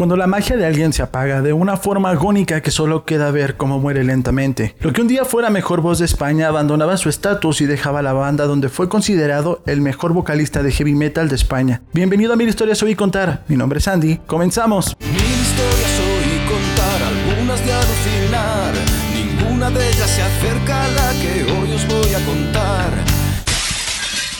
cuando 0.00 0.16
la 0.16 0.26
magia 0.26 0.56
de 0.56 0.64
alguien 0.64 0.94
se 0.94 1.02
apaga 1.02 1.42
de 1.42 1.52
una 1.52 1.76
forma 1.76 2.08
agónica 2.08 2.62
que 2.62 2.70
solo 2.70 3.04
queda 3.04 3.30
ver 3.30 3.58
cómo 3.58 3.78
muere 3.78 4.02
lentamente. 4.02 4.74
Lo 4.80 4.94
que 4.94 5.02
un 5.02 5.08
día 5.08 5.26
fuera 5.26 5.50
mejor 5.50 5.82
voz 5.82 5.98
de 5.98 6.06
España 6.06 6.48
abandonaba 6.48 6.96
su 6.96 7.10
estatus 7.10 7.60
y 7.60 7.66
dejaba 7.66 8.00
la 8.00 8.14
banda 8.14 8.46
donde 8.46 8.70
fue 8.70 8.88
considerado 8.88 9.62
el 9.66 9.82
mejor 9.82 10.14
vocalista 10.14 10.62
de 10.62 10.72
heavy 10.72 10.94
metal 10.94 11.28
de 11.28 11.34
España. 11.34 11.82
Bienvenido 11.92 12.32
a 12.32 12.36
Mil 12.36 12.48
Historias 12.48 12.82
Hoy 12.82 12.94
Contar. 12.94 13.44
Mi 13.48 13.56
nombre 13.56 13.78
es 13.78 13.88
Andy. 13.88 14.16
Comenzamos. 14.26 14.96
Mil 15.00 15.16
historias 15.16 16.00
hoy 16.00 16.48
contar, 16.48 17.02
algunas 17.02 17.66
de 17.66 17.70
alucinar. 17.70 18.72
Ninguna 19.12 19.68
de 19.68 19.86
ellas 19.86 20.08
se 20.08 20.22
acerca 20.22 20.82
a 20.82 20.88
la 20.88 21.12
que 21.20 21.42
hoy 21.52 21.72
os 21.74 21.86
voy 21.86 22.14
a 22.14 22.24
contar. 22.24 22.90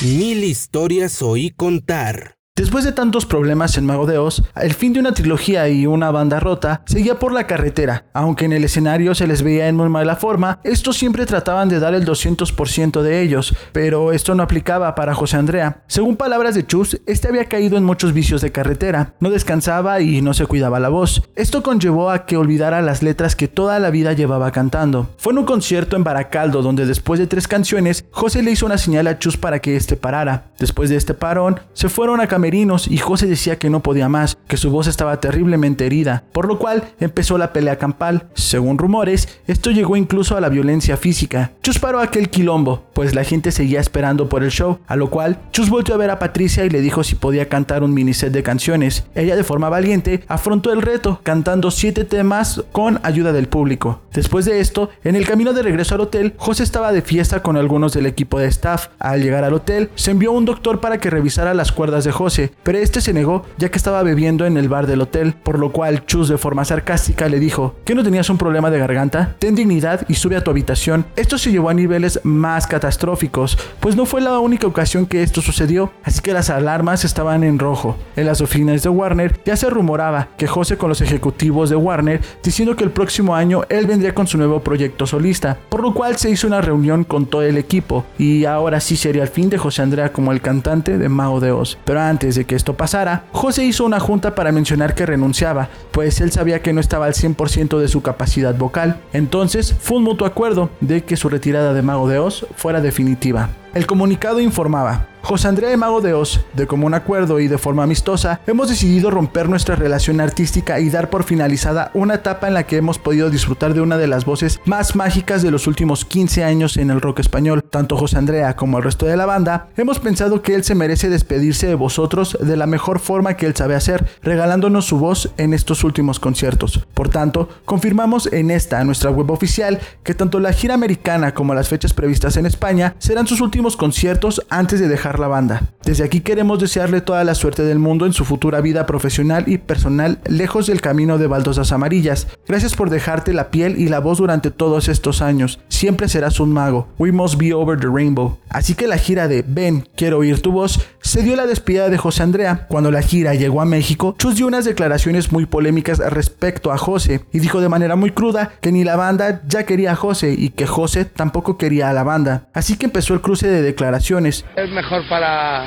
Mil 0.01 0.43
historias 0.43 1.21
oí 1.21 1.51
contar. 1.51 2.40
Después 2.61 2.85
de 2.85 2.93
tantos 2.93 3.25
problemas 3.25 3.79
en 3.79 3.87
Mago 3.87 4.05
de 4.05 4.19
Oz, 4.19 4.43
el 4.55 4.75
fin 4.75 4.93
de 4.93 5.01
una 5.01 5.13
trilogía 5.13 5.67
y 5.71 5.87
una 5.87 6.11
banda 6.11 6.41
rota 6.41 6.83
seguía 6.85 7.19
por 7.19 7.33
la 7.33 7.47
carretera. 7.47 8.05
Aunque 8.13 8.45
en 8.45 8.53
el 8.53 8.65
escenario 8.65 9.15
se 9.15 9.27
les 9.27 9.43
veía 9.43 9.67
en 9.69 9.77
muy 9.77 9.89
mala 9.89 10.15
forma, 10.15 10.61
estos 10.63 10.99
siempre 10.99 11.25
trataban 11.25 11.71
de 11.71 11.81
dar 11.81 11.95
el 11.95 12.05
200% 12.05 13.01
de 13.01 13.23
ellos, 13.23 13.57
pero 13.73 14.13
esto 14.13 14.35
no 14.35 14.43
aplicaba 14.43 14.95
para 14.95 15.15
José 15.15 15.39
Andrea. 15.39 15.85
Según 15.87 16.17
palabras 16.17 16.55
de 16.55 16.67
Chus, 16.67 17.01
este 17.07 17.29
había 17.29 17.47
caído 17.47 17.79
en 17.79 17.85
muchos 17.85 18.13
vicios 18.13 18.43
de 18.43 18.53
carretera, 18.53 19.15
no 19.21 19.31
descansaba 19.31 20.03
y 20.03 20.21
no 20.21 20.35
se 20.35 20.45
cuidaba 20.45 20.81
la 20.81 20.91
voz. 20.91 21.23
Esto 21.37 21.63
conllevó 21.63 22.11
a 22.11 22.27
que 22.27 22.37
olvidara 22.37 22.83
las 22.83 23.03
letras 23.03 23.37
que 23.37 23.49
toda 23.49 23.79
la 23.79 23.89
vida 23.89 24.13
llevaba 24.13 24.53
cantando. 24.53 25.09
Fue 25.17 25.33
en 25.33 25.39
un 25.39 25.47
concierto 25.47 25.97
en 25.97 26.05
Baracaldo 26.05 26.61
donde 26.61 26.85
después 26.85 27.19
de 27.19 27.27
tres 27.27 27.49
canciones, 27.49 28.05
José 28.11 28.43
le 28.43 28.51
hizo 28.51 28.67
una 28.67 28.77
señal 28.77 29.07
a 29.07 29.19
Chus 29.19 29.39
para 29.39 29.61
que 29.61 29.77
este 29.77 29.97
parara. 29.97 30.51
Después 30.59 30.91
de 30.91 30.97
este 30.97 31.15
parón, 31.15 31.59
se 31.73 31.89
fueron 31.89 32.21
a 32.21 32.29
y 32.53 32.99
José 32.99 33.29
decía 33.29 33.59
que 33.59 33.71
no 33.71 33.81
podía 33.81 34.09
más, 34.09 34.37
que 34.49 34.57
su 34.57 34.71
voz 34.71 34.89
estaba 34.89 35.21
terriblemente 35.21 35.87
herida, 35.87 36.25
por 36.33 36.49
lo 36.49 36.59
cual 36.59 36.83
empezó 36.99 37.39
la 37.39 37.53
pelea 37.53 37.77
campal. 37.77 38.27
Según 38.35 38.77
rumores, 38.77 39.39
esto 39.47 39.71
llegó 39.71 39.97
incluso 39.97 40.37
a 40.37 40.41
la 40.41 40.49
violencia 40.49 40.97
física. 40.97 41.53
Chus 41.63 41.79
paró 41.79 42.01
aquel 42.01 42.29
quilombo, 42.29 42.83
pues 42.93 43.15
la 43.15 43.23
gente 43.23 43.53
seguía 43.53 43.79
esperando 43.79 44.29
por 44.29 44.43
el 44.43 44.51
show, 44.51 44.81
a 44.89 44.97
lo 44.97 45.11
cual 45.11 45.39
Chus 45.53 45.71
volvió 45.71 45.95
a 45.95 45.99
ver 45.99 46.11
a 46.11 46.19
Patricia 46.19 46.65
y 46.65 46.71
le 46.71 46.81
dijo 46.81 47.05
si 47.05 47.15
podía 47.15 47.49
cantar 47.49 47.85
un 47.85 47.95
mini 47.95 48.15
set 48.15 48.33
de 48.33 48.43
canciones. 48.43 49.05
Ella 49.15 49.37
de 49.37 49.45
forma 49.45 49.69
valiente 49.69 50.25
afrontó 50.27 50.73
el 50.73 50.83
reto, 50.83 51.21
cantando 51.23 51.71
siete 51.71 52.05
temas 52.05 52.65
con 52.73 52.99
ayuda 53.05 53.33
del 53.33 53.47
público. 53.47 54.01
Después 54.13 54.45
de 54.45 54.59
esto, 54.59 54.91
en 55.05 55.15
el 55.15 55.25
camino 55.25 55.53
de 55.53 55.63
regreso 55.63 55.95
al 55.95 56.01
hotel, 56.01 56.35
José 56.37 56.65
estaba 56.65 56.91
de 56.91 57.03
fiesta 57.03 57.43
con 57.43 57.57
algunos 57.57 57.93
del 57.93 58.07
equipo 58.07 58.41
de 58.41 58.49
staff. 58.49 58.89
Al 58.99 59.23
llegar 59.23 59.45
al 59.45 59.55
hotel, 59.55 59.91
se 59.95 60.11
envió 60.11 60.33
un 60.33 60.45
doctor 60.45 60.81
para 60.81 60.99
que 60.99 61.11
revisara 61.11 61.55
las 61.55 61.71
cuerdas 61.71 62.03
de 62.03 62.11
José 62.11 62.40
pero 62.63 62.79
este 62.79 63.01
se 63.01 63.13
negó 63.13 63.45
ya 63.59 63.71
que 63.71 63.77
estaba 63.79 64.03
bebiendo 64.03 64.47
en 64.47 64.57
el 64.57 64.69
bar 64.69 64.87
del 64.87 65.03
hotel, 65.03 65.35
por 65.43 65.59
lo 65.59 65.73
cual 65.73 66.07
Chus 66.07 66.29
de 66.29 66.39
forma 66.39 66.65
sarcástica 66.65 67.29
le 67.29 67.39
dijo, 67.39 67.75
¿que 67.85 67.95
no 67.95 68.03
tenías 68.03 68.31
un 68.31 68.39
problema 68.39 68.71
de 68.71 68.79
garganta? 68.79 69.37
Ten 69.39 69.55
dignidad 69.55 70.07
y 70.09 70.15
sube 70.15 70.37
a 70.37 70.45
tu 70.45 70.51
habitación. 70.51 71.05
Esto 71.17 71.39
se 71.39 71.51
llevó 71.51 71.69
a 71.69 71.75
niveles 71.75 72.21
más 72.23 72.67
catastróficos, 72.67 73.59
pues 73.81 73.97
no 73.97 74.07
fue 74.07 74.21
la 74.21 74.39
única 74.39 74.67
ocasión 74.67 75.07
que 75.07 75.23
esto 75.23 75.43
sucedió, 75.43 75.93
así 76.05 76.21
que 76.21 76.33
las 76.33 76.51
alarmas 76.51 77.05
estaban 77.05 77.45
en 77.45 77.59
rojo. 77.59 77.97
En 78.17 78.27
las 78.27 78.41
oficinas 78.41 78.83
de 78.83 78.89
Warner 78.89 79.41
ya 79.45 79.57
se 79.57 79.71
rumoraba 79.71 80.29
que 80.37 80.47
José 80.47 80.77
con 80.77 80.89
los 80.89 81.01
ejecutivos 81.01 81.71
de 81.71 81.77
Warner 81.77 82.21
diciendo 82.43 82.77
que 82.77 82.85
el 82.85 82.91
próximo 82.91 83.35
año 83.35 83.63
él 83.69 83.87
vendría 83.87 84.15
con 84.15 84.27
su 84.27 84.39
nuevo 84.39 84.61
proyecto 84.61 85.07
solista, 85.07 85.59
por 85.69 85.83
lo 85.83 85.95
cual 85.95 86.17
se 86.17 86.31
hizo 86.31 86.47
una 86.47 86.61
reunión 86.61 87.05
con 87.05 87.27
todo 87.27 87.43
el 87.43 87.59
equipo 87.59 88.05
y 88.19 88.45
ahora 88.45 88.81
sí 88.81 88.97
sería 88.97 89.23
el 89.23 89.29
fin 89.29 89.51
de 89.51 89.59
José 89.59 89.83
Andrea 89.83 90.13
como 90.13 90.33
el 90.33 90.41
cantante 90.41 90.99
de 90.99 91.09
Mao 91.09 91.41
de 91.41 91.53
Oz. 91.53 91.79
Pero 91.85 92.01
antes 92.01 92.30
de 92.35 92.45
que 92.45 92.55
esto 92.55 92.75
pasara, 92.75 93.25
José 93.33 93.65
hizo 93.65 93.85
una 93.85 94.01
junta 94.01 94.35
para 94.35 94.53
mencionar 94.53 94.95
que 94.95 95.07
renunciaba, 95.07 95.69
pues 95.91 96.21
él 96.21 96.33
sabía 96.33 96.63
que 96.63 96.73
no 96.73 96.81
estaba 96.81 97.07
al 97.07 97.15
100% 97.15 97.79
de 97.79 97.89
su 97.89 98.03
capacidad 98.03 98.55
vocal. 98.55 99.01
Entonces 99.13 99.75
fue 99.79 99.99
un 99.99 100.05
mutuo 100.05 100.27
acuerdo 100.27 100.71
de 100.81 101.05
que 101.05 101.17
su 101.17 101.29
retirada 101.29 101.73
de 101.75 101.83
Mago 101.83 102.09
de 102.09 102.19
Oz 102.19 102.47
fuera 102.57 102.81
definitiva. 102.81 103.51
El 103.73 103.87
comunicado 103.87 104.41
informaba, 104.41 105.07
José 105.23 105.49
Andrea 105.49 105.73
y 105.73 105.77
Mago 105.77 106.01
de 106.01 106.15
Oz, 106.15 106.41
de 106.55 106.67
común 106.67 106.95
acuerdo 106.95 107.41
y 107.41 107.49
de 107.49 107.59
forma 107.59 107.83
amistosa, 107.83 108.41
hemos 108.47 108.69
decidido 108.69 109.11
romper 109.11 109.49
nuestra 109.49 109.77
relación 109.77 110.21
artística 110.21 110.81
y 110.81 110.91
dar 110.91 111.11
por 111.11 111.25
finalizada 111.25 111.91
una 111.95 112.15
etapa 112.15 112.49
en 112.49 112.55
la 112.55 112.65
que 112.65 112.79
hemos 112.79 112.99
podido 112.99 113.31
disfrutar 113.31 113.75
de 113.75 113.81
una 113.81 113.99
de 113.99 114.07
las 114.07 114.25
voces 114.25 114.61
más 114.65 114.97
mágicas 114.97 115.43
de 115.43 115.51
los 115.51 115.67
últimos 115.67 116.05
15 116.05 116.43
años 116.43 116.77
en 116.79 116.91
el 116.91 117.01
rock 117.01 117.21
español. 117.21 117.63
Tanto 117.63 117.97
José 117.97 118.17
Andrea 118.17 118.57
como 118.57 118.79
el 118.79 118.85
resto 118.85 119.07
de 119.07 119.17
la 119.17 119.27
banda, 119.27 119.69
hemos 119.77 120.01
pensado 120.01 120.43
que 120.43 120.55
él 120.55 120.65
se 120.65 120.75
merece 120.75 121.11
despedirse 121.11 121.67
de 121.67 121.75
vosotros 121.75 122.37
de 122.41 122.57
la 122.57 122.67
mejor 122.67 122.99
forma 122.99 123.35
que 123.35 123.47
él 123.47 123.55
sabe 123.55 123.75
hacer, 123.75 124.09
regalándonos 124.23 124.87
su 124.87 124.99
voz 124.99 125.31
en 125.37 125.55
estos 125.55 125.85
últimos 125.85 126.19
conciertos. 126.19 126.87
Por 126.95 127.09
tanto, 127.09 127.49
confirmamos 127.65 128.33
en 128.33 128.51
esta, 128.51 128.83
nuestra 128.85 129.11
web 129.11 129.31
oficial, 129.31 129.81
que 130.03 130.15
tanto 130.15 130.41
la 130.41 130.53
gira 130.53 130.75
americana 130.75 131.35
como 131.35 131.55
las 131.55 131.69
fechas 131.69 131.93
previstas 131.93 132.37
en 132.37 132.47
España 132.47 132.95
serán 132.99 133.27
sus 133.27 133.41
últimos 133.41 133.77
conciertos 133.77 134.45
antes 134.49 134.81
de 134.81 134.89
dejar 134.89 135.10
la 135.19 135.29
banda. 135.29 135.63
Desde 135.85 136.05
aquí 136.05 136.21
queremos 136.21 136.61
desearle 136.61 137.01
toda 137.01 137.25
la 137.25 137.35
suerte 137.35 137.63
del 137.63 137.79
mundo 137.79 138.07
en 138.07 138.13
su 138.13 138.25
futura 138.25 138.61
vida 138.61 138.87
profesional 138.87 139.45
y 139.47 139.59
personal 139.59 140.21
lejos 140.29 140.67
del 140.67 140.81
camino 140.81 141.19
de 141.19 141.27
baldosas 141.27 141.73
amarillas. 141.73 142.29
Gracias 142.47 142.75
por 142.75 142.91
dejarte 142.91 143.33
la 143.33 143.51
piel 143.51 143.79
y 143.79 143.89
la 143.89 143.99
voz 143.99 144.19
durante 144.19 144.51
todos 144.51 144.89
estos 144.89 145.23
años. 145.23 145.59
Siempre 145.69 146.09
serás 146.09 146.39
un 146.39 146.53
mago. 146.53 146.89
We 146.99 147.13
must 147.13 147.39
be 147.39 147.53
over 147.53 147.79
the 147.79 147.89
rainbow. 147.89 148.39
Así 148.49 148.75
que 148.75 148.87
la 148.87 148.99
gira 148.99 149.27
de 149.27 149.45
Ven, 149.47 149.89
quiero 149.97 150.19
oír 150.19 150.41
tu 150.41 150.53
voz 150.53 150.81
se 151.03 151.23
dio 151.23 151.35
la 151.35 151.47
despedida 151.47 151.89
de 151.89 151.99
José 151.99 152.23
Andrea. 152.23 152.67
Cuando 152.69 152.91
la 152.91 153.03
gira 153.03 153.35
llegó 153.35 153.61
a 153.61 153.65
México, 153.65 154.15
Chus 154.19 154.37
dio 154.37 154.47
unas 154.47 154.65
declaraciones 154.65 155.33
muy 155.33 155.47
polémicas 155.47 155.99
respecto 155.99 156.73
a 156.73 156.79
José 156.79 157.23
y 157.33 157.39
dijo 157.39 157.61
de 157.61 157.69
manera 157.69 157.97
muy 157.97 158.11
cruda 158.11 158.53
que 158.61 158.71
ni 158.71 158.85
la 158.85 158.97
banda 158.97 159.43
ya 159.47 159.65
quería 159.65 159.93
a 159.93 159.97
José 159.97 160.35
y 160.37 160.51
que 160.51 160.67
José 160.67 161.05
tampoco 161.05 161.57
quería 161.57 161.89
a 161.89 161.93
la 161.93 162.05
banda. 162.05 162.49
Así 162.53 162.77
que 162.77 162.87
empezó 162.87 163.15
el 163.15 163.23
cruce 163.23 163.49
de 163.49 163.63
declaraciones. 163.63 164.45
Es 164.57 164.71
mejor 164.71 165.00
para, 165.05 165.65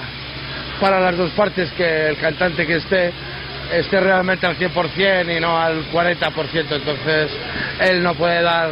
para 0.79 0.99
las 0.99 1.17
dos 1.17 1.31
partes 1.31 1.71
que 1.71 2.07
el 2.07 2.17
cantante 2.17 2.66
que 2.66 2.75
esté 2.75 3.11
esté 3.71 3.99
realmente 3.99 4.45
al 4.45 4.57
100% 4.57 5.38
y 5.38 5.39
no 5.39 5.57
al 5.57 5.89
40%, 5.91 6.31
entonces 6.53 7.31
él 7.79 8.03
no 8.03 8.13
puede 8.13 8.41
dar 8.41 8.69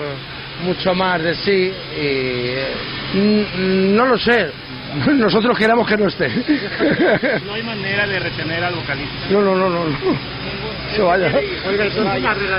mucho 0.64 0.94
más 0.94 1.22
de 1.24 1.36
sí 1.36 1.74
y 1.98 3.18
mm, 3.18 3.96
no 3.96 4.06
lo 4.06 4.18
sé, 4.18 4.52
nosotros 5.14 5.58
queramos 5.58 5.88
que 5.88 5.98
no 5.98 6.08
esté. 6.08 6.28
¿No 7.46 7.54
hay 7.54 7.64
manera 7.64 8.08
de 8.08 8.20
retener 8.20 8.64
al 8.64 8.76
vocalista? 8.76 9.16
No, 9.30 9.42
no, 9.42 9.56
no, 9.56 9.70
no. 9.70 9.86
no. 9.86 11.06
vaya. 11.06 11.32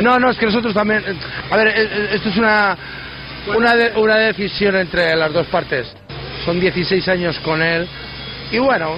No, 0.00 0.18
no, 0.18 0.30
es 0.30 0.38
que 0.38 0.46
nosotros 0.46 0.74
también... 0.74 1.02
A 1.50 1.56
ver, 1.56 1.68
e, 1.68 1.82
e, 1.82 2.14
esto 2.14 2.30
es 2.30 2.36
una, 2.36 2.76
una, 3.54 3.74
una 3.96 4.16
decisión 4.16 4.76
entre 4.76 5.14
las 5.16 5.32
dos 5.32 5.46
partes. 5.48 5.94
Son 6.44 6.58
16 6.58 7.08
años 7.08 7.38
con 7.40 7.62
él 7.62 7.86
y 8.50 8.58
bueno, 8.58 8.96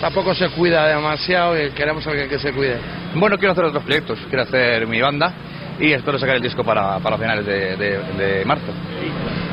tampoco 0.00 0.34
se 0.34 0.48
cuida 0.48 0.86
demasiado 0.88 1.60
y 1.62 1.70
queremos 1.70 2.06
a 2.06 2.10
alguien 2.10 2.28
que 2.28 2.38
se 2.38 2.52
cuide. 2.52 2.78
Bueno, 3.14 3.38
quiero 3.38 3.52
hacer 3.52 3.64
otros 3.64 3.84
proyectos. 3.84 4.18
Quiero 4.28 4.42
hacer 4.42 4.86
mi 4.86 5.00
banda 5.00 5.32
y 5.78 5.92
espero 5.92 6.18
sacar 6.18 6.36
el 6.36 6.42
disco 6.42 6.64
para, 6.64 6.98
para 6.98 7.18
finales 7.18 7.46
de, 7.46 7.76
de, 7.76 7.98
de 8.18 8.44
marzo. 8.44 8.72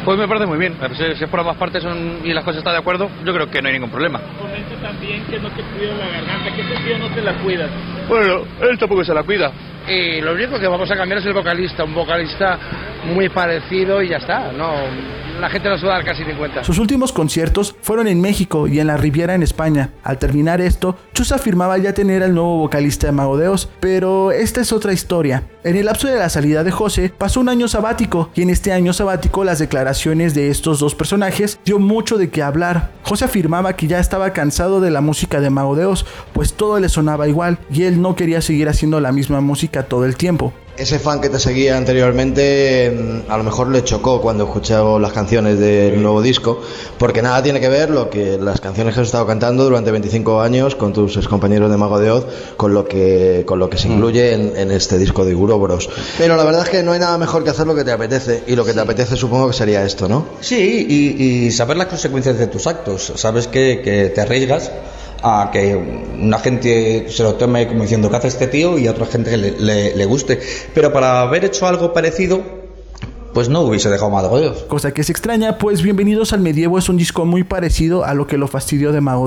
Pues 0.05 0.17
me 0.17 0.27
parece 0.27 0.45
muy 0.45 0.57
bien. 0.57 0.75
Si, 0.97 1.15
si 1.15 1.25
por 1.27 1.39
ambas 1.39 1.55
partes 1.55 1.81
son, 1.81 2.19
y 2.23 2.33
las 2.33 2.43
cosas 2.43 2.57
están 2.59 2.73
de 2.73 2.79
acuerdo, 2.79 3.09
yo 3.23 3.33
creo 3.33 3.49
que 3.49 3.61
no 3.61 3.67
hay 3.67 3.73
ningún 3.73 3.89
problema. 3.89 4.19
Comenta 4.39 4.75
también 4.81 5.23
que 5.25 5.39
no 5.39 5.49
te 5.49 5.61
cuida 5.61 5.93
la 5.93 6.07
garganta. 6.07 6.51
¿Qué 6.55 6.63
sentido 6.63 6.97
no 6.97 7.07
te 7.09 7.21
la 7.21 7.33
cuidas? 7.35 7.69
Bueno, 8.09 8.41
él 8.61 8.77
tampoco 8.77 9.03
se 9.05 9.13
la 9.13 9.23
cuida. 9.23 9.51
Y 9.87 10.21
lo 10.21 10.33
único 10.33 10.59
que 10.59 10.67
vamos 10.67 10.89
a 10.91 10.95
cambiar 10.95 11.19
es 11.19 11.25
el 11.25 11.33
vocalista. 11.33 11.83
Un 11.85 11.93
vocalista 11.93 12.57
muy 13.05 13.29
parecido 13.29 14.01
y 14.01 14.09
ya 14.09 14.17
está. 14.17 14.51
No, 14.51 14.73
la 15.39 15.49
gente 15.49 15.67
no 15.67 15.75
a 15.75 15.93
dar 15.93 16.05
casi 16.05 16.23
ni 16.23 16.35
cuenta. 16.35 16.63
Sus 16.63 16.79
últimos 16.79 17.11
conciertos 17.11 17.75
fueron 17.81 18.07
en 18.07 18.21
México 18.21 18.67
y 18.67 18.79
en 18.79 18.87
la 18.87 18.97
Riviera 18.97 19.35
en 19.35 19.43
España. 19.43 19.89
Al 20.03 20.17
terminar 20.17 20.61
esto, 20.61 20.97
Chus 21.13 21.31
afirmaba 21.31 21.77
ya 21.77 21.93
tener 21.93 22.23
al 22.23 22.33
nuevo 22.33 22.57
vocalista 22.57 23.07
de 23.07 23.13
Mago 23.13 23.37
de 23.37 23.47
Oz, 23.47 23.69
pero 23.79 24.31
esta 24.31 24.61
es 24.61 24.71
otra 24.71 24.93
historia. 24.93 25.43
En 25.63 25.75
el 25.75 25.85
lapso 25.85 26.07
de 26.07 26.17
la 26.17 26.29
salida 26.29 26.63
de 26.63 26.71
José, 26.71 27.13
pasó 27.17 27.39
un 27.39 27.49
año 27.49 27.67
sabático 27.67 28.29
y 28.35 28.41
en 28.41 28.49
este 28.49 28.71
año 28.71 28.93
sabático 28.93 29.43
las 29.43 29.59
declaraciones 29.59 30.33
de 30.33 30.49
estos 30.49 30.79
dos 30.79 30.95
personajes 30.95 31.59
dio 31.65 31.79
mucho 31.79 32.17
de 32.17 32.29
qué 32.29 32.43
hablar. 32.43 32.91
José 33.03 33.25
afirmaba 33.25 33.75
que 33.75 33.87
ya 33.87 33.99
estaba 33.99 34.33
cansado 34.33 34.81
de 34.81 34.91
la 34.91 35.01
música 35.01 35.41
de 35.41 35.49
Mago 35.49 35.75
de 35.75 35.85
Oz, 35.85 36.05
pues 36.33 36.53
todo 36.53 36.79
le 36.79 36.89
sonaba 36.89 37.27
igual 37.27 37.57
y 37.71 37.83
él 37.83 38.01
no 38.01 38.15
quería 38.15 38.41
seguir 38.41 38.69
haciendo 38.69 38.99
la 38.99 39.11
misma 39.11 39.41
música 39.41 39.83
todo 39.83 40.05
el 40.05 40.15
tiempo. 40.15 40.53
Ese 40.75 40.97
fan 40.97 41.21
que 41.21 41.29
te 41.29 41.37
seguía 41.37 41.77
anteriormente 41.77 42.91
mm, 42.91 43.31
a 43.31 43.37
lo 43.37 43.43
mejor 43.43 43.67
le 43.69 43.83
chocó 43.83 44.21
cuando 44.21 44.45
escuchó 44.45 44.97
las 44.97 45.13
canciones 45.13 45.59
del 45.59 46.01
nuevo 46.01 46.23
disco, 46.23 46.61
porque 46.97 47.21
nada 47.21 47.43
tiene 47.43 47.59
que 47.59 47.69
ver 47.69 47.91
lo 47.91 48.09
que 48.09 48.39
las 48.39 48.59
canciones 48.59 48.95
que 48.95 49.01
has 49.01 49.07
estado 49.07 49.27
cantando 49.27 49.65
durante 49.65 49.91
25 49.91 50.41
años 50.41 50.75
con 50.75 50.91
tus 50.91 51.27
compañeros 51.27 51.69
de 51.69 51.77
Mago 51.77 51.99
de 51.99 52.09
Oz 52.09 52.25
con 52.57 52.73
lo 52.73 52.85
que 52.85 53.43
con 53.45 53.59
lo 53.59 53.69
que 53.69 53.77
se 53.77 53.87
mm. 53.87 53.91
incluye 53.91 54.33
en, 54.33 54.71
este 54.71 54.97
disco 54.97 55.23
de 55.25 55.35
Bros. 55.35 55.89
Pero 56.17 56.35
la 56.37 56.43
verdad 56.43 56.63
es 56.63 56.69
que 56.69 56.81
no 56.81 56.93
hay 56.93 56.99
nada 56.99 57.19
mejor 57.19 57.43
que 57.43 57.51
hacer 57.51 57.67
lo 57.67 57.75
que 57.75 57.83
te 57.83 57.91
apetece 57.91 58.43
y 58.47 58.55
lo 58.55 58.65
que 58.65 58.73
te 58.73 58.79
apetece 58.79 59.15
supongo 59.15 59.49
que 59.49 59.53
sería 59.53 59.85
esto, 59.85 60.07
¿no? 60.07 60.25
Sí, 60.41 60.87
y, 60.89 61.51
saber 61.51 61.77
las 61.77 61.87
consecuencias 61.87 62.39
de 62.39 62.47
tus 62.47 62.65
actos. 62.65 63.13
Sabes 63.15 63.47
que, 63.47 63.81
que 63.83 64.09
te 64.09 64.21
arriesgas 64.21 64.71
a 65.23 65.49
que 65.51 65.75
una 65.75 66.37
gente 66.39 67.05
se 67.09 67.23
lo 67.23 67.35
tome 67.35 67.67
como 67.67 67.83
diciendo 67.83 68.09
que 68.09 68.17
hace 68.17 68.27
este 68.27 68.47
tío 68.47 68.77
y 68.77 68.87
otra 68.87 69.05
gente 69.05 69.31
que 69.31 69.37
le, 69.37 69.51
le- 69.59 69.95
le 69.95 70.05
guste. 70.05 70.39
Pero 70.73 70.91
para 70.91 71.21
haber 71.21 71.45
hecho 71.45 71.65
algo 71.67 71.93
parecido, 71.93 72.41
pues 73.33 73.49
no 73.49 73.61
hubiese 73.61 73.89
dejado 73.89 74.11
Mago 74.11 74.39
de. 74.39 74.53
Cosa 74.67 74.91
que 74.91 75.01
es 75.01 75.09
extraña, 75.09 75.57
pues 75.57 75.81
Bienvenidos 75.81 76.33
al 76.33 76.41
Medievo 76.41 76.77
es 76.77 76.87
un 76.87 76.97
disco 76.97 77.25
muy 77.25 77.43
parecido 77.43 78.05
a 78.05 78.13
lo 78.13 78.27
que 78.27 78.37
lo 78.37 78.47
fastidió 78.47 78.91
de 78.91 79.01
Mago. 79.01 79.23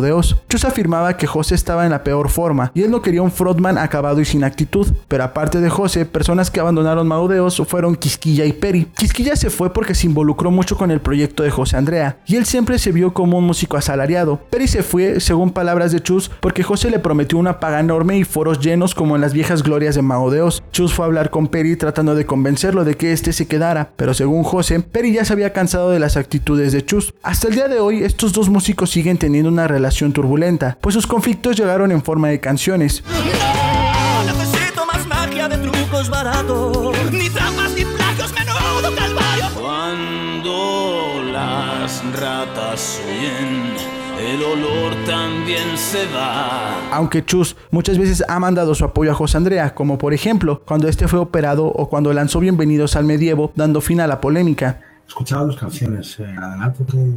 Chus 0.48 0.64
afirmaba 0.64 1.16
que 1.16 1.26
José 1.26 1.54
estaba 1.54 1.84
en 1.84 1.90
la 1.90 2.04
peor 2.04 2.28
forma 2.28 2.70
y 2.74 2.82
él 2.82 2.90
no 2.90 3.02
quería 3.02 3.22
un 3.22 3.30
frontman 3.30 3.78
acabado 3.78 4.20
y 4.20 4.24
sin 4.24 4.44
actitud. 4.44 4.86
Pero 5.08 5.24
aparte 5.24 5.60
de 5.60 5.70
José, 5.70 6.06
personas 6.06 6.50
que 6.50 6.60
abandonaron 6.60 7.08
Mago 7.08 7.50
fueron 7.50 7.96
Quisquilla 7.96 8.44
y 8.44 8.52
Peri. 8.52 8.86
Quisquilla 8.96 9.36
se 9.36 9.50
fue 9.50 9.72
porque 9.72 9.94
se 9.94 10.06
involucró 10.06 10.50
mucho 10.50 10.76
con 10.76 10.90
el 10.90 11.00
proyecto 11.00 11.42
de 11.42 11.50
José 11.50 11.76
Andrea 11.76 12.18
y 12.26 12.36
él 12.36 12.46
siempre 12.46 12.78
se 12.78 12.92
vio 12.92 13.12
como 13.12 13.38
un 13.38 13.44
músico 13.44 13.76
asalariado. 13.76 14.38
Peri 14.50 14.68
se 14.68 14.82
fue, 14.82 15.20
según 15.20 15.50
palabras 15.50 15.92
de 15.92 16.00
Chus, 16.00 16.30
porque 16.40 16.62
José 16.62 16.90
le 16.90 16.98
prometió 16.98 17.38
una 17.38 17.58
paga 17.58 17.80
enorme 17.80 18.18
y 18.18 18.24
foros 18.24 18.60
llenos 18.60 18.94
como 18.94 19.16
en 19.16 19.22
las 19.22 19.32
viejas 19.32 19.62
glorias 19.62 19.94
de 19.94 20.02
Mago 20.02 20.30
de. 20.30 20.36
Chus 20.70 20.92
fue 20.92 21.04
a 21.04 21.06
hablar 21.06 21.30
con 21.30 21.48
Peri 21.48 21.76
tratando 21.76 22.14
de 22.14 22.26
convencerlo 22.26 22.84
de 22.84 22.96
que 22.96 23.12
este 23.12 23.32
se 23.32 23.48
quedara, 23.48 23.90
pero 23.96 24.14
según 24.14 24.42
José, 24.44 24.80
Peri 24.80 25.12
ya 25.12 25.24
se 25.24 25.32
había 25.32 25.52
cansado 25.52 25.90
de 25.90 25.98
las 25.98 26.16
actitudes 26.16 26.72
de 26.72 26.84
Chus. 26.84 27.14
Hasta 27.22 27.48
el 27.48 27.54
día 27.54 27.68
de 27.68 27.80
hoy, 27.80 28.04
estos 28.04 28.32
dos 28.32 28.48
músicos 28.48 28.90
siguen 28.90 29.18
teniendo 29.18 29.50
una 29.50 29.66
relación 29.66 30.12
turbulenta, 30.12 30.78
pues 30.80 30.94
sus 30.94 31.06
conflictos 31.06 31.56
llegaron 31.56 31.90
en 31.92 32.02
forma 32.02 32.28
de 32.28 32.40
canciones. 32.40 33.02
No 33.06 34.24
necesito 34.24 34.86
más 34.86 35.06
magia 35.06 35.48
de 35.48 35.58
trucos 35.58 36.08
baratos, 36.10 36.94
ni 37.12 37.30
trampas 37.30 37.72
ni 37.72 37.84
plagios, 37.84 38.32
menudo 38.32 38.94
calvario. 38.94 39.46
Cuando 39.58 41.22
las 41.32 42.02
ratas 42.14 43.00
huyen, 43.06 43.95
el 44.26 44.42
olor 44.42 44.92
también 45.06 45.78
se 45.78 46.04
va. 46.06 46.90
Aunque 46.90 47.24
Chus 47.24 47.56
muchas 47.70 47.96
veces 47.96 48.24
ha 48.26 48.38
mandado 48.40 48.74
su 48.74 48.84
apoyo 48.84 49.12
a 49.12 49.14
José 49.14 49.36
Andrea, 49.36 49.74
como 49.74 49.98
por 49.98 50.14
ejemplo 50.14 50.62
cuando 50.66 50.88
este 50.88 51.06
fue 51.06 51.20
operado 51.20 51.66
o 51.66 51.88
cuando 51.88 52.12
lanzó 52.12 52.40
Bienvenidos 52.40 52.96
al 52.96 53.04
Medievo, 53.04 53.52
dando 53.54 53.80
fin 53.80 54.00
a 54.00 54.06
la 54.08 54.20
polémica. 54.20 54.80
escuchaba 55.06 55.44
dos 55.44 55.56
canciones 55.56 56.18
en 56.18 56.38
adelanto 56.38 56.84
que, 56.86 57.12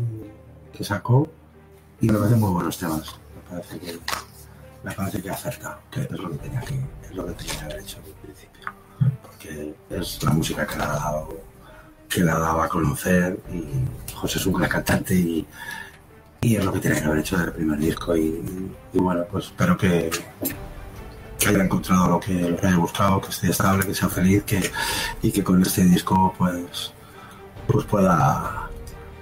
que 0.77 0.83
sacó 0.83 1.27
y 1.99 2.07
me 2.07 2.13
parecen 2.13 2.39
muy 2.39 2.51
buenos 2.51 2.77
temas. 2.77 3.15
Me 3.35 3.55
parece 3.57 3.79
que, 3.79 3.99
me 4.83 4.91
parece 4.91 5.21
que 5.21 5.29
acerta, 5.31 5.79
que 5.89 6.01
es 6.01 6.11
lo 6.11 6.29
que 6.29 6.37
tenía 6.37 6.61
que, 6.61 6.79
es 7.09 7.15
lo 7.15 7.25
que 7.25 7.33
tenía 7.33 7.53
que 7.57 7.63
haber 7.63 7.79
hecho 7.79 7.97
desde 7.97 8.11
el 8.11 8.17
principio. 8.17 8.65
Porque 9.23 9.73
es 9.89 10.23
la 10.23 10.31
música 10.31 10.67
que 10.67 10.75
le 10.77 10.83
ha 10.83 10.87
dado, 10.87 11.41
que 12.07 12.21
le 12.21 12.29
ha 12.29 12.37
dado 12.37 12.61
a 12.61 12.69
conocer 12.69 13.39
y 13.51 14.13
José 14.13 14.37
es 14.37 14.45
un 14.45 14.53
gran 14.53 14.69
cantante 14.69 15.15
y, 15.15 15.47
y 16.41 16.55
es 16.55 16.65
lo 16.65 16.71
que 16.73 16.79
tenía 16.79 16.99
que 16.99 17.05
haber 17.05 17.19
hecho 17.19 17.37
desde 17.37 17.49
el 17.49 17.55
primer 17.55 17.79
disco 17.79 18.15
y, 18.15 18.41
bueno, 18.93 19.25
pues 19.31 19.45
espero 19.45 19.77
que, 19.77 20.09
haya 21.47 21.63
encontrado 21.63 22.09
lo 22.09 22.19
que, 22.19 22.33
lo 22.33 22.57
haya 22.67 22.77
buscado, 22.77 23.21
que 23.21 23.29
esté 23.29 23.49
estable, 23.49 23.85
que 23.85 23.95
sea 23.95 24.09
feliz 24.09 24.43
que, 24.43 24.71
y 25.21 25.31
que 25.31 25.43
con 25.43 25.61
este 25.61 25.83
disco 25.83 26.33
pues 26.37 26.93
pues 27.71 27.85
pueda, 27.85 28.69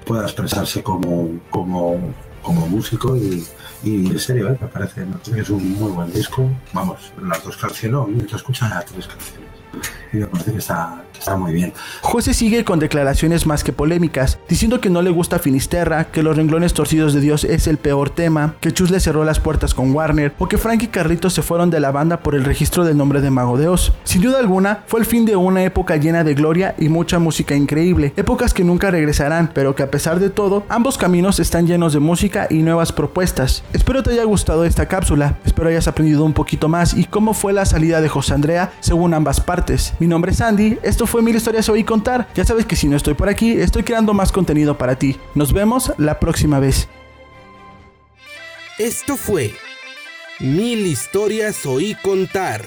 pueda 0.06 0.24
expresarse 0.24 0.82
como, 0.82 1.40
como, 1.50 2.14
como 2.42 2.68
músico 2.68 3.18
y, 3.18 3.46
en 3.84 4.20
serio, 4.20 4.50
¿eh? 4.50 4.58
me 4.60 4.68
parece 4.68 5.06
que 5.24 5.42
es 5.42 5.50
un 5.50 5.74
muy 5.74 5.92
buen 5.92 6.12
disco. 6.12 6.50
Vamos, 6.74 7.14
las 7.22 7.44
dos 7.44 7.58
canciones, 7.58 7.92
no, 7.92 8.06
hay 8.06 8.26
que 8.26 8.36
escuchar 8.36 8.70
las 8.70 8.86
tres 8.86 9.08
canciones. 9.08 9.50
Y 10.14 10.18
me 10.18 10.28
parece 10.28 10.52
que 10.52 10.58
está, 10.58 11.04
muy 11.38 11.54
bien. 11.54 11.74
José 12.02 12.34
sigue 12.34 12.64
con 12.64 12.80
declaraciones 12.80 13.46
más 13.46 13.64
que 13.64 13.74
polémicas, 13.74 14.40
diciendo 14.48 14.80
que 14.80 14.90
no 14.90 15.02
le 15.02 15.10
gusta 15.10 15.40
Finisterra, 15.40 16.06
que 16.06 16.24
Los 16.24 16.38
renglones 16.38 16.74
torcidos 16.74 17.14
de 17.14 17.22
Dios 17.22 17.44
es 17.44 17.68
el 17.68 17.78
peor 17.78 18.10
tema, 18.10 18.56
que 18.62 18.72
Chus 18.72 18.92
le 18.92 19.00
cerró 19.00 19.24
las 19.24 19.40
puertas 19.40 19.74
con 19.74 19.94
Warner, 19.94 20.34
o 20.38 20.48
que 20.48 20.58
Frank 20.58 20.84
y 20.84 20.88
Carlitos 20.88 21.34
se 21.34 21.42
fueron 21.42 21.70
de 21.70 21.80
la 21.80 21.92
banda 21.92 22.20
por 22.20 22.36
el 22.36 22.46
registro 22.46 22.86
del 22.86 22.98
nombre 22.98 23.22
de 23.22 23.32
Mago 23.32 23.58
de 23.58 23.68
Oz. 23.68 23.94
Sin 24.04 24.22
duda 24.22 24.40
alguna, 24.40 24.84
fue 24.88 25.00
el 25.00 25.06
fin 25.06 25.26
de 25.26 25.36
una 25.36 25.64
época 25.64 25.98
llena 25.98 26.24
de 26.24 26.34
gloria 26.34 26.76
y 26.78 26.90
mucha 26.90 27.20
música 27.20 27.56
increíble, 27.56 28.14
épocas 28.16 28.54
que 28.54 28.64
nunca 28.64 28.92
regresarán, 28.92 29.52
pero 29.54 29.76
que 29.76 29.84
a 29.84 29.92
pesar 29.92 30.20
de 30.20 30.30
todo, 30.30 30.64
ambos 30.70 30.98
caminos 30.98 31.40
están 31.40 31.68
llenos 31.68 31.94
de 31.94 32.00
música 32.00 32.48
y 32.50 32.58
nuevas 32.58 32.92
propuestas. 32.92 33.64
Espero 33.74 34.04
te 34.04 34.12
haya 34.12 34.24
gustado 34.24 34.66
esta 34.66 34.88
cápsula, 34.88 35.38
espero 35.46 35.70
hayas 35.70 35.88
aprendido 35.88 36.24
un 36.24 36.34
poquito 36.34 36.70
más 36.70 36.94
y 36.94 37.06
cómo 37.06 37.34
fue 37.34 37.54
la 37.54 37.66
salida 37.66 38.02
de 38.02 38.10
José 38.10 38.34
Andrea 38.34 38.72
según 38.80 39.14
ambas 39.14 39.42
partes. 39.42 39.67
Mi 40.00 40.08
nombre 40.08 40.32
es 40.32 40.40
Andy, 40.40 40.78
esto 40.82 41.06
fue 41.06 41.22
Mil 41.22 41.36
Historias 41.36 41.68
Oí 41.68 41.84
Contar. 41.84 42.30
Ya 42.36 42.46
sabes 42.46 42.66
que 42.66 42.78
si 42.78 42.88
no 42.88 42.96
estoy 42.96 43.16
por 43.16 43.28
aquí, 43.28 43.52
estoy 43.52 43.84
creando 43.84 44.14
más 44.14 44.32
contenido 44.32 44.78
para 44.78 44.98
ti. 44.98 45.18
Nos 45.36 45.52
vemos 45.52 45.92
la 45.98 46.20
próxima 46.20 46.60
vez. 46.60 46.88
Esto 48.80 49.18
fue 49.18 49.54
Mil 50.40 50.86
Historias 50.86 51.66
Oí 51.66 51.96
Contar. 52.02 52.62